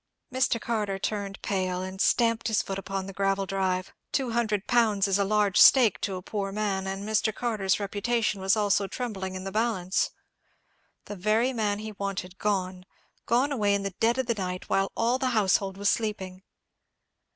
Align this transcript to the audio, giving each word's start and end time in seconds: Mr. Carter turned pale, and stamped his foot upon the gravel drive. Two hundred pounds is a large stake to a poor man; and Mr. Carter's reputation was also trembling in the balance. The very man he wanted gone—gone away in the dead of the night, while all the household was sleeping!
Mr. 0.33 0.59
Carter 0.59 0.97
turned 0.97 1.39
pale, 1.43 1.83
and 1.83 2.01
stamped 2.01 2.47
his 2.47 2.63
foot 2.63 2.79
upon 2.79 3.05
the 3.05 3.13
gravel 3.13 3.45
drive. 3.45 3.93
Two 4.11 4.31
hundred 4.31 4.65
pounds 4.65 5.07
is 5.07 5.19
a 5.19 5.23
large 5.23 5.61
stake 5.61 6.01
to 6.01 6.15
a 6.15 6.23
poor 6.23 6.51
man; 6.51 6.87
and 6.87 7.07
Mr. 7.07 7.31
Carter's 7.31 7.79
reputation 7.79 8.41
was 8.41 8.57
also 8.57 8.87
trembling 8.87 9.35
in 9.35 9.43
the 9.43 9.51
balance. 9.51 10.09
The 11.05 11.15
very 11.15 11.53
man 11.53 11.77
he 11.77 11.91
wanted 11.91 12.39
gone—gone 12.39 13.51
away 13.51 13.75
in 13.75 13.83
the 13.83 13.93
dead 13.99 14.17
of 14.17 14.25
the 14.25 14.33
night, 14.33 14.67
while 14.71 14.91
all 14.97 15.19
the 15.19 15.29
household 15.37 15.77
was 15.77 15.91
sleeping! 15.91 16.41